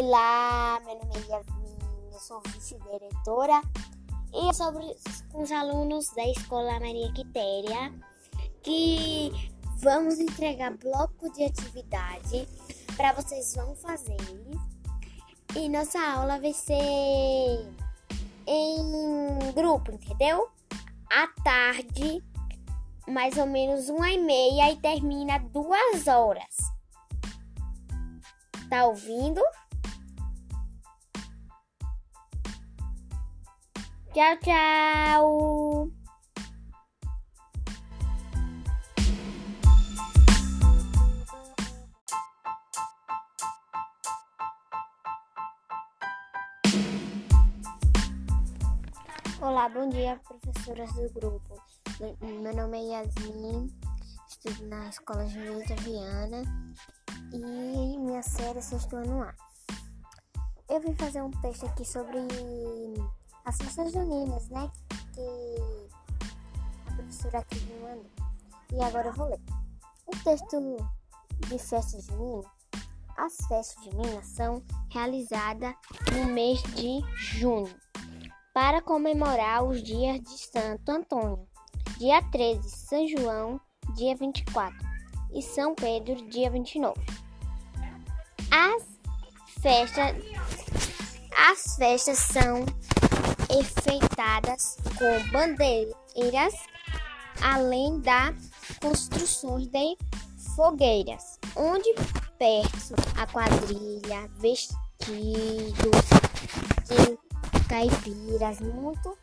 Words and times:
Olá, 0.00 0.80
meu 0.86 0.94
nome 0.94 1.16
é 1.16 1.32
Yasmin, 1.32 1.76
eu 2.12 2.18
sou 2.18 2.40
vice-diretora 2.46 3.60
e 4.32 4.54
sobre 4.54 4.86
com 5.30 5.42
os 5.42 5.52
alunos 5.52 6.08
da 6.14 6.26
Escola 6.28 6.80
Maria 6.80 7.12
Quitéria 7.12 7.92
que 8.62 9.30
vamos 9.76 10.18
entregar 10.18 10.74
bloco 10.78 11.30
de 11.34 11.44
atividade 11.44 12.48
para 12.96 13.12
vocês 13.12 13.54
vão 13.54 13.74
fazer. 13.76 14.16
E 15.54 15.68
nossa 15.68 16.00
aula 16.00 16.40
vai 16.40 16.54
ser 16.54 16.74
em 18.46 19.52
grupo, 19.54 19.92
entendeu? 19.92 20.48
À 21.10 21.28
tarde, 21.44 22.24
mais 23.06 23.36
ou 23.36 23.46
menos 23.46 23.90
uma 23.90 24.10
e 24.10 24.18
meia 24.18 24.72
e 24.72 24.76
termina 24.76 25.38
duas 25.38 26.06
horas. 26.06 26.56
Tá 28.70 28.86
ouvindo? 28.86 29.42
Tchau, 34.12 34.36
tchau. 34.44 35.90
Olá, 49.40 49.66
bom 49.70 49.88
dia, 49.88 50.20
professoras 50.28 50.92
do 50.92 51.08
grupo. 51.14 51.62
Meu 52.20 52.54
nome 52.54 52.80
é 52.80 52.82
Yasmin, 52.92 53.74
estudo 54.28 54.66
na 54.66 54.90
Escola 54.90 55.26
Julieta 55.26 55.74
Viana 55.76 56.42
e 57.32 57.38
minha 57.98 58.22
série 58.22 58.58
é 58.58 58.60
sexto 58.60 58.94
ano 58.94 59.22
A. 59.22 59.34
Eu 60.68 60.82
vim 60.82 60.94
fazer 60.96 61.22
um 61.22 61.30
texto 61.30 61.64
aqui 61.64 61.86
sobre 61.86 62.18
as 63.44 63.56
festas 63.56 63.92
juninas, 63.92 64.48
né? 64.48 64.70
Que 65.14 66.90
a 66.90 66.94
professora 66.94 67.38
aqui 67.38 67.60
me 67.60 67.80
mandou. 67.80 68.10
E 68.72 68.82
agora 68.82 69.08
eu 69.08 69.12
vou 69.14 69.28
ler. 69.28 69.40
O 70.06 70.16
texto 70.24 70.76
de 71.48 71.58
festa 71.58 72.00
junina. 72.00 72.44
As 73.16 73.36
festas 73.46 73.84
juninas 73.84 74.26
são 74.26 74.62
realizadas 74.90 75.74
no 76.12 76.32
mês 76.32 76.62
de 76.74 77.00
junho 77.14 77.72
para 78.54 78.82
comemorar 78.82 79.64
os 79.64 79.82
dias 79.82 80.20
de 80.20 80.38
Santo 80.38 80.90
Antônio, 80.90 81.46
dia 81.98 82.22
13, 82.30 82.68
São 82.68 83.06
João, 83.08 83.60
dia 83.94 84.14
24 84.14 84.76
e 85.32 85.42
São 85.42 85.74
Pedro, 85.74 86.14
dia 86.28 86.50
29. 86.50 86.94
As 88.50 88.84
festas, 89.60 90.16
as 91.36 91.76
festas 91.76 92.18
são 92.18 92.66
enfeitadas 93.52 94.76
com 94.98 95.30
bandeiras, 95.30 96.54
além 97.42 98.00
da 98.00 98.34
construções 98.80 99.66
de 99.68 99.96
fogueiras, 100.54 101.38
onde 101.56 101.92
perto 102.38 102.94
a 103.16 103.26
quadrilha, 103.26 104.28
vestidos 104.38 104.76
de 106.88 107.18
caipiras, 107.68 108.60
muito 108.60 109.16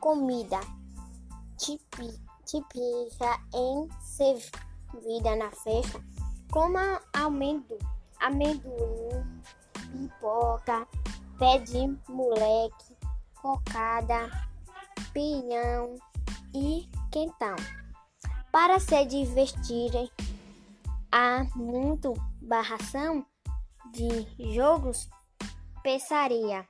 comida 0.00 0.60
típica 1.58 3.40
em 3.54 3.88
servida 4.00 5.36
na 5.36 5.50
festa, 5.50 6.00
como 6.50 6.78
amendoim, 7.12 7.78
amendoim, 8.20 9.42
pipoca, 9.92 10.86
pé 11.38 11.58
de 11.58 11.96
moleque, 12.08 12.87
cocada, 13.48 14.30
pinhão 15.14 15.94
e 16.54 16.86
quentão. 17.10 17.56
Para 18.52 18.78
se 18.78 19.06
divertirem, 19.06 20.10
há 21.10 21.46
muito 21.56 22.12
barração 22.42 23.24
de 23.90 24.52
jogos, 24.54 25.08
pensaria, 25.82 26.66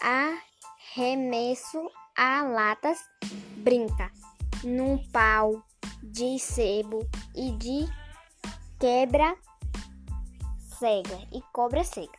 arremesso 0.00 1.90
a 2.16 2.42
latas, 2.42 2.98
brinca 3.58 4.10
num 4.64 4.96
pau 5.12 5.62
de 6.02 6.38
sebo 6.38 7.06
e 7.36 7.50
de 7.52 7.86
quebra 8.80 9.36
cega 10.78 11.20
e 11.30 11.42
cobra 11.52 11.84
cega. 11.84 12.18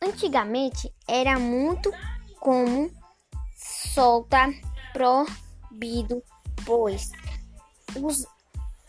Antigamente 0.00 0.90
era 1.06 1.38
muito 1.38 1.90
como 2.40 2.90
solta 3.94 4.50
proibido, 4.92 6.22
pois 6.64 7.10
os, 8.02 8.26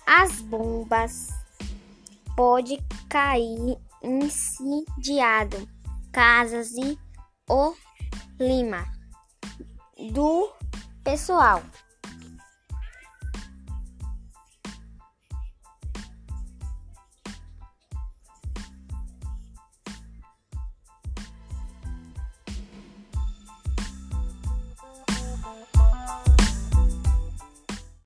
as 0.05 0.41
bombas 0.41 1.29
pode 2.35 2.77
cair 3.09 3.77
incendiado 4.03 5.67
casas 6.11 6.71
e 6.71 6.97
o 7.49 7.73
lima 8.39 8.85
do 10.13 10.51
pessoal. 11.03 11.61